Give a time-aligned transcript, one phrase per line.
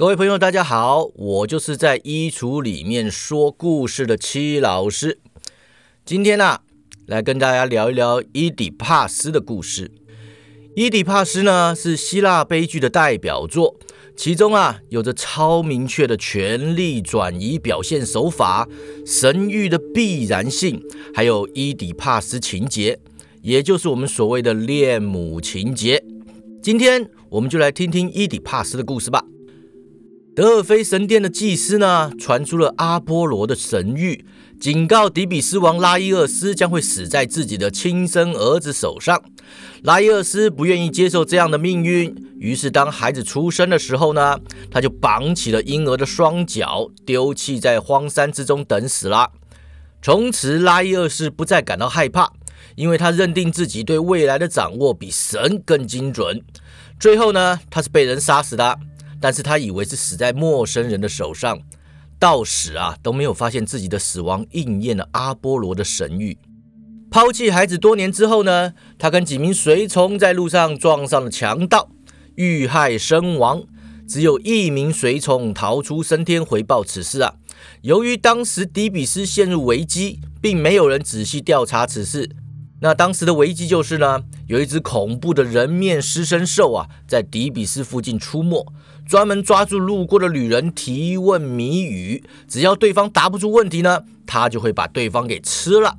[0.00, 5.18] 各位朋友，大家好，我就是在衣橱里面说故事的七老师。
[6.06, 6.60] 今天呢，
[7.04, 9.92] 来跟大家聊一聊伊底帕斯的故事。
[10.74, 13.78] 伊底帕斯呢，是希腊悲剧的代表作，
[14.16, 18.66] 其中啊，有着超明确的权力转移表现手法、
[19.04, 20.82] 神谕的必然性，
[21.14, 22.98] 还有伊底帕斯情节，
[23.42, 26.02] 也就是我们所谓的恋母情节。
[26.62, 29.22] 今天我们就来听听伊底帕斯的故事吧。
[30.36, 34.20] 德尔菲神殿的祭司呢，传出了阿波罗的神谕，
[34.60, 39.20] 警告底比斯王拉伊厄斯将会死在自己的亲生儿子手上。
[39.82, 44.38] 拉伊厄斯不愿意接受这样的命运，于是当孩子出生的时候呢，
[44.70, 49.32] 他就绑起了婴儿的双脚，丢弃在荒山之中等死了。
[50.00, 52.32] 从此，拉伊厄斯不再感到害怕，
[52.76, 56.40] 因为他认定自己对未来的掌握比神更精准。
[57.00, 58.78] 最后呢，他是被人杀死的。
[59.20, 61.60] 但是他以为是死在陌生人的手上，
[62.18, 66.38] 到死啊都没有发现自己的死亡应验了阿波罗的神谕。
[67.10, 71.90] 抛弃孩子多年之后呢，他跟几名随从在路上撞上了强盗，
[72.36, 73.64] 遇害身亡。
[74.08, 77.34] 只有一名随从逃出升天回报此事啊。
[77.82, 82.28] 由于当时迪比斯陷入危机，并没有人仔细调查此事。
[82.82, 88.66] 那当时的危机就是呢，有一只恐怖的人面狮身兽啊，在迪比斯附近出没，
[89.06, 95.98] 专门抓住路过的旅人提问谜语，只要对方答不出问题呢，他就会把对方给吃了。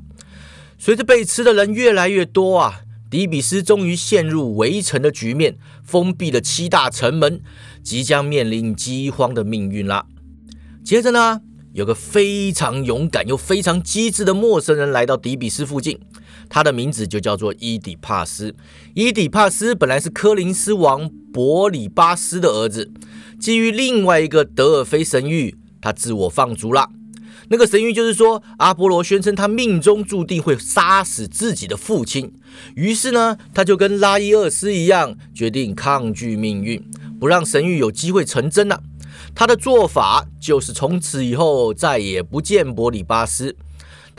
[0.80, 7.42] 随着被吃的人越来越多啊，迪比斯终于陷入围城的局面，封闭了七大城门，
[7.84, 10.08] 即将面临饥荒的命运了。
[10.84, 11.42] 接着呢，
[11.74, 16.00] 有个非常勇敢又非常机智的陌生人来到迪比斯附近。
[16.54, 18.54] 他的名字就叫做伊底帕斯。
[18.94, 22.92] 伊底帕斯本来是科林斯王伯里巴斯的儿子，
[23.40, 26.90] 基于另外一个德尔菲神谕，他自我放逐了。
[27.48, 32.34] 那个神谕就是说，阿波罗宣称他命中注定会杀死自己的父亲，
[32.76, 36.84] 于是呢，他就跟拉伊厄斯一样，决定抗拒命运，
[37.18, 38.84] 不让神谕有机会成真了。
[39.34, 43.56] 他的做法就是从此以后再也不见伯里巴斯。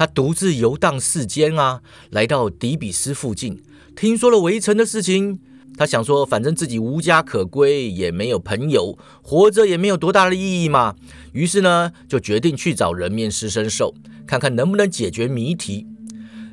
[0.03, 1.81] 他独自游荡世间啊，
[2.11, 3.63] 来到底比斯附近，
[3.95, 5.39] 听说了围城的事情。
[5.79, 10.97] 他想说，反正自己无家可归，也没有朋友，活着也没有多大的意义嘛。
[11.31, 13.95] 于是呢，就决定去找人面狮身兽，
[14.27, 15.87] 看看能不能解决谜题。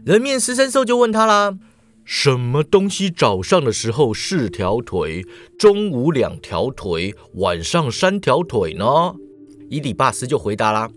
[0.06, 1.58] 人面狮身兽就问他啦
[2.06, 5.26] ：“什么东西早上的时候四条腿，
[5.58, 9.16] 中午两条腿，晚上三条腿呢？”
[9.72, 10.92] 伊底帕斯就回答啦：“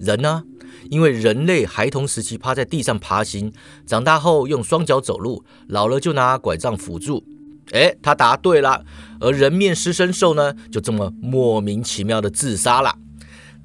[0.00, 0.44] 人呢？”
[0.90, 3.52] 因为人类孩童时期趴在地上爬行，
[3.86, 7.24] 长大后用双脚走路，老了就拿拐杖辅助。
[7.72, 8.84] 哎，他答对了。
[9.20, 12.96] 而人面狮身兽呢，就这么莫名其妙的自杀了。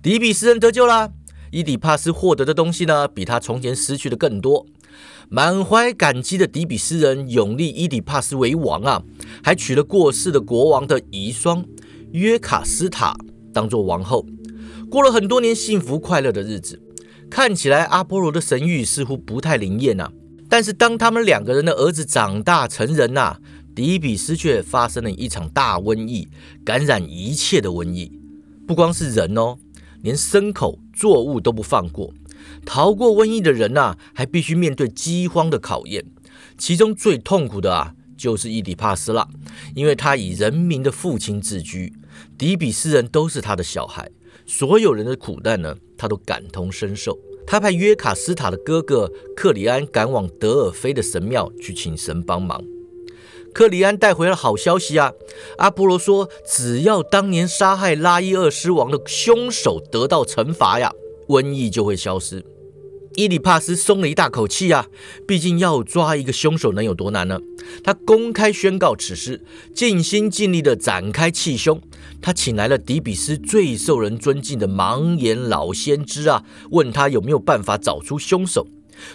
[0.04, 1.12] 底比斯人得救了。
[1.52, 4.68] 伊底帕斯获得的东西呢，比他从前失去的更多。
[5.28, 9.02] 满怀感激的底比斯人永立伊底帕斯为王啊，
[9.44, 11.66] 还娶了过世的国王的遗孀
[12.12, 13.18] 约卡斯塔
[13.52, 14.24] 当做王后，
[14.92, 16.80] 过了很多年幸福快乐的日子。
[17.30, 20.10] 看起来阿波罗的神谕似乎不太灵验呐，
[20.48, 23.38] 但是当他们两个人的儿子长大成人呐，
[23.76, 26.28] 迪比斯却发生了一场大瘟疫，
[26.64, 28.12] 感染一切的瘟疫，
[28.66, 29.58] 不光是人哦，
[30.02, 32.14] 连牲口、作物都不放过。
[32.66, 36.06] 逃过瘟疫的人呐，还必须面对饥荒的考验，
[36.58, 39.28] 其中最痛苦的啊，就是伊底帕斯了，
[39.74, 41.92] 因为他以人民的父亲自居，
[42.38, 44.10] 迪比斯人都是他的小孩。
[44.46, 47.18] 所有人的苦难呢，他都感同身受。
[47.48, 52.64] 他派约卡斯塔的哥哥克里安赶往德尔菲的神庙去请神帮忙。
[53.54, 55.14] 克里安带回了好消息啊！
[55.58, 60.92] 阿波罗说，只要当年杀害拉伊厄斯王的凶手得到惩罚呀，
[61.28, 62.44] 瘟疫就会消失。
[63.16, 64.86] 伊里帕斯松了一大口气啊！
[65.26, 67.40] 毕竟要抓一个凶手能有多难呢？
[67.82, 71.82] 他公开宣告此事，尽心尽力地展开气凶。
[72.22, 78.68] 他请来了迪比斯最受人尊敬的盲眼老先知啊，问他有没有办法找出凶手。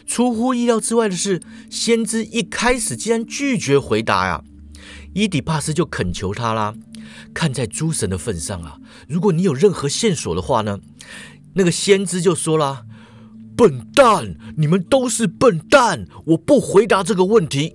[0.07, 4.43] 出乎意料之外的是，先知一开始竟然拒绝回答呀！
[5.13, 6.75] 伊底帕斯就恳求他啦
[7.35, 8.79] ：“看在诸神的份上啊，
[9.09, 10.81] 如果你有任何线索的话呢？”
[11.55, 12.85] 那个先知就说了。
[13.61, 14.37] 笨蛋！
[14.57, 16.07] 你们都是笨蛋！
[16.25, 17.75] 我不回答这个问题。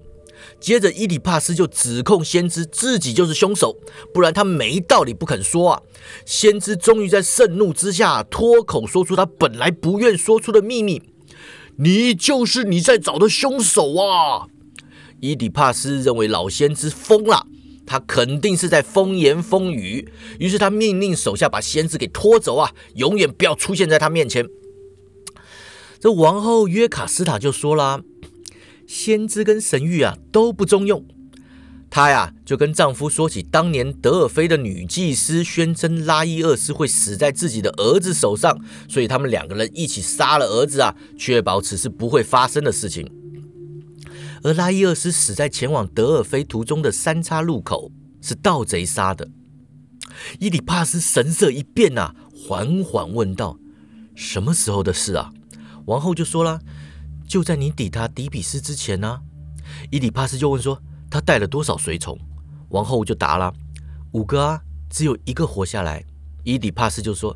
[0.60, 3.78] 接着，伊底帕斯就指控先知自己就是凶手，
[4.12, 5.82] 不然他没道理不肯说啊。
[6.26, 11.04] 先知终于在盛怒之下脱口说出他本来不愿说出的秘密
[11.78, 14.48] ：“你就是你在找的凶手啊！”
[15.22, 17.46] 伊底帕斯认为老先知疯了，
[17.86, 20.12] 他肯定是在风言风语。
[20.40, 24.44] 于是他命令手下把先知给拖走啊，永远不要出现在他面前。
[26.06, 28.04] 这王后约卡斯塔就说了
[28.86, 31.04] ：“先知跟神谕啊都不中用。”
[31.90, 38.56] 她呀就跟丈夫说起当年德尔菲的女祭司宣称拉伊厄斯会死在自己的儿子手上，
[38.88, 43.10] 所以他们两个人一起杀了儿子啊，确保此事不会发生的事情。
[44.44, 47.92] 而拉伊厄斯死在前往德尔菲途中的三叉路口，
[48.22, 49.28] 是盗贼杀的。
[50.38, 53.58] 伊里帕斯神色一变啊，缓缓问道
[54.14, 55.32] ：“什么时候的事啊？”
[55.86, 56.60] 王后就说了
[57.28, 59.22] ：“就在你抵达迪比斯之前呢。”
[59.92, 62.18] 伊里帕斯就问说：“他带了多少随从？”
[62.70, 63.54] 王后就答了
[64.14, 66.04] ：“五个啊，只有一个活下来。”
[66.44, 67.36] 伊里帕斯就说：“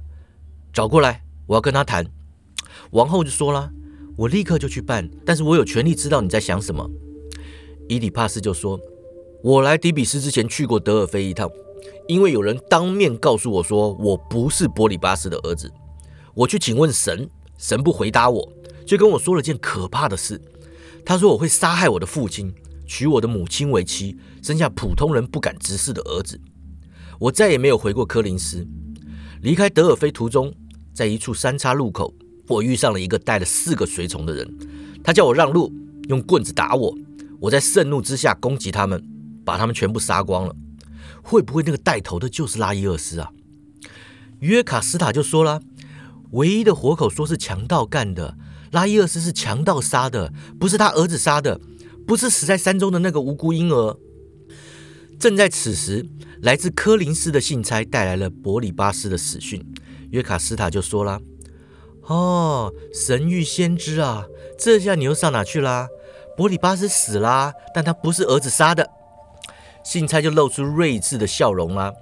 [0.73, 2.05] 找过来，我要跟他谈。”
[2.91, 3.71] 王后就说了。
[4.17, 6.85] 我立刻就去办，但是我有权利知道你在想什么。
[7.87, 8.77] 伊里帕斯就说
[9.41, 11.49] ：“我来迪比斯之前去过德尔菲一趟，
[12.05, 15.71] 因为有人当面告诉我说我不是波里巴斯的儿子。
[16.33, 17.29] 我去请问神，
[17.59, 18.53] 神不回答我，
[18.87, 20.41] 就跟我说了件可怕的事。
[21.05, 22.51] 他说我会杀害我的父亲，
[22.87, 26.39] 娶我的母亲为妻，生下普通人不敢直视的儿子。
[27.19, 28.65] 我再也没有回过科林斯。
[29.41, 30.53] 离开德尔菲途中，
[30.93, 32.15] 在一处三叉路口。”
[32.49, 34.57] 我遇上了一个带了四个随从的人，
[35.03, 35.71] 他叫我让路，
[36.07, 36.97] 用棍子打我。
[37.39, 39.03] 我在盛怒之下攻击他们，
[39.45, 40.55] 把他们全部杀光了。
[41.21, 43.29] 会不会那个带头的就是拉伊厄斯啊？
[44.39, 45.61] 约卡斯塔就说了，
[46.31, 48.35] 唯一的活口说是强盗干的，
[48.71, 51.59] 拉伊厄斯是强盗杀的，不是他儿子杀的，
[52.05, 53.97] 不是死在山中的那个无辜婴儿。
[55.19, 56.05] 正在此时，
[56.41, 59.65] 来自科林斯的信差带来了伯里巴斯的死讯。
[60.11, 61.19] 约卡斯塔就说了。
[62.03, 64.25] 哦，神谕先知啊，
[64.57, 65.87] 这下你又上哪去啦？
[66.37, 68.89] 伯里巴斯死啦，但他不是儿子杀的。
[69.83, 71.93] 信差就露出睿智的笑容啦。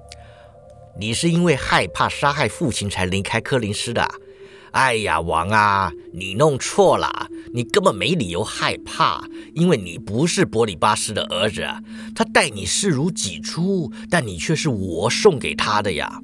[1.00, 4.08] 你是因为害怕杀害父亲才离开柯林斯的？
[4.72, 9.24] 哎呀，王啊，你弄错了，你根本没理由害怕，
[9.54, 11.66] 因为你不是伯里巴斯的儿子，
[12.16, 16.22] 他待你视如己出，但你却是我送给他的呀。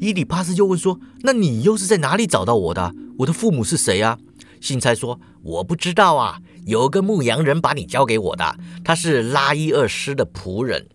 [0.00, 2.94] 伊里帕斯就问说：“那你又是在哪里找到我的？
[3.18, 4.18] 我的父母是谁啊？”
[4.60, 10.88] 信差说：“我不知道啊，有个牧羊人把你交给我的，他是拉伊厄斯的仆人。”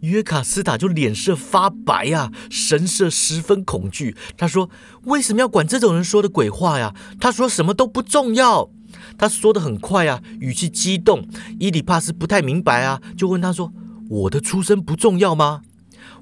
[0.00, 4.14] 约卡斯塔就脸色发白呀，神色十分恐惧。
[4.36, 4.70] 他说
[5.04, 6.94] ：“为什么要管这种人说的鬼话呀？
[7.20, 8.70] 他说什么都不重要。”
[9.18, 11.26] 他说的很快啊，语气激动。
[11.58, 13.72] 伊里帕斯不太明白啊，就问他说
[14.08, 15.62] ：“我的出身不重要吗？”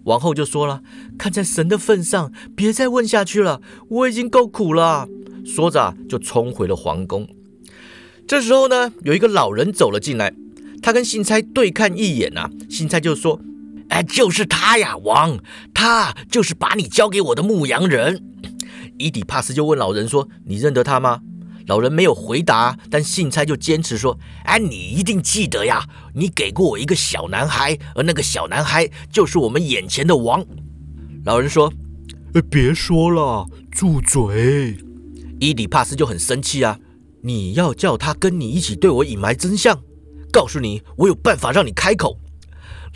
[0.04, 0.82] 王后就说了
[1.18, 5.08] ：“看在神的份上，别再问下去了，我已经够苦了。”
[5.44, 7.28] 说着就冲回了皇宫。
[8.26, 10.32] 这时候呢，有一个老人走了进来，
[10.82, 13.40] 他跟信差对看一眼呐，信差就说
[13.88, 15.38] ：“哎，就是他呀，王，
[15.72, 18.22] 他就是把你交给我的牧羊人。”
[18.98, 21.20] 伊底帕斯就问老人说：“你认得他吗？”
[21.66, 24.16] 老人没有回答，但信差就坚持说
[24.46, 25.84] ：“哎，你一定记得呀！
[26.14, 30.44] 你给过我一个小男孩，而那个小男孩就是我们眼前的王。”
[31.26, 31.72] 老人说
[32.48, 34.78] ：“别说了，住嘴！”
[35.40, 36.78] 伊底帕斯就很生气啊！
[37.22, 39.76] 你要叫他跟你一起对我隐瞒真相？
[40.32, 42.16] 告诉你，我有办法让你开口。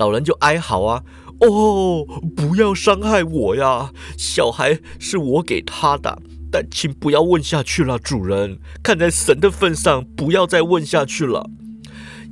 [0.00, 1.05] 老人就哀嚎啊
[1.41, 3.93] ：“哦，不要伤害我呀！
[4.17, 8.58] 小孩是我给他的。”但请不要问下去了，主人。
[8.82, 11.51] 看在神的份上，不要再问下去了。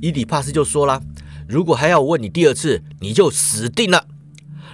[0.01, 1.03] 伊底帕斯就说了
[1.47, 4.07] ：“如果还要问你第二次，你就死定了。”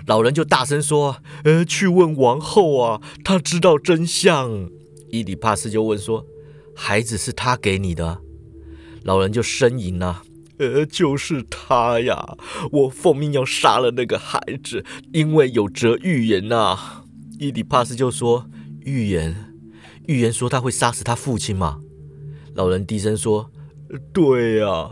[0.08, 4.70] 老人就大声说：“呃，去问王后啊，她知道真相。”
[5.12, 6.26] 伊底帕斯就问说
[6.74, 8.22] ：“孩子是他给你的？”
[9.04, 10.24] 老人就呻吟了
[10.60, 12.38] ：“呃，就是他呀，
[12.72, 17.04] 我奉命要杀了那个孩子，因为有则预言呐。”
[17.40, 18.50] 伊底帕斯就说。
[18.82, 19.52] 预言，
[20.06, 21.80] 预言说他会杀死他父亲吗？
[22.54, 23.50] 老人低声说
[24.14, 24.92] ：“对呀。”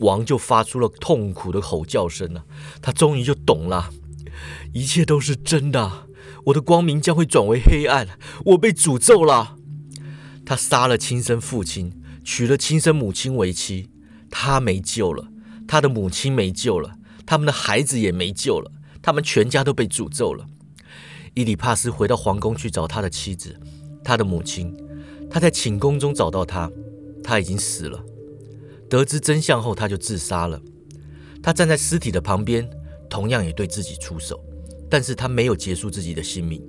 [0.00, 2.44] 王就发出了痛苦的吼叫声啊！
[2.82, 3.88] 他终于就懂了，
[4.74, 6.06] 一切都是真的。
[6.44, 9.56] 我的光明将会转为黑暗，我被诅咒了。
[10.44, 13.88] 他杀了亲生父亲，娶了亲生母亲为妻，
[14.38, 15.26] 他没救了，
[15.66, 20.44] 他的母亲没救了，他们的孩子也没救了，他们全家都被诅咒了。
[21.32, 23.58] 伊里帕斯回到皇宫去找他的妻子，
[24.04, 24.76] 他的母亲。
[25.30, 26.70] 他在寝宫中找到他，
[27.24, 28.04] 他已经死了。
[28.90, 30.60] 得知真相后，他就自杀了。
[31.42, 32.68] 他站在尸体的旁边，
[33.08, 34.38] 同样也对自己出手，
[34.90, 36.62] 但是他没有结束自己的性命。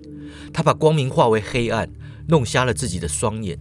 [0.54, 1.92] 他把光明化为黑暗，
[2.30, 3.60] 弄瞎了自己的双眼。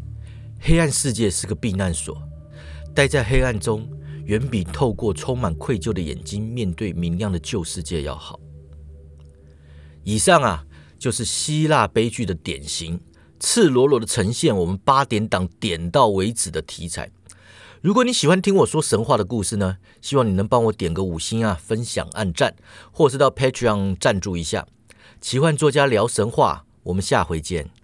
[0.60, 2.16] 黑暗世界是个避难所，
[2.94, 3.86] 待在黑暗中，
[4.26, 8.38] 远比透过充满愧疚的眼睛面对明亮的旧世界要好。
[10.02, 10.64] 以上啊，
[10.98, 13.00] 就是希腊悲剧的典型，
[13.40, 17.10] 赤裸裸的呈现我们八点档点到为止的题材。
[17.80, 22.56] 如果你喜欢听我说神话的故事呢，希望你能帮我点个五星啊，分享、按赞，
[22.90, 24.66] 或是到 Patreon 赞助一下。
[25.20, 27.75] 奇幻作家聊神话，我们下回见。